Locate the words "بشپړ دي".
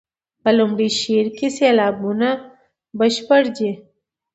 2.97-3.71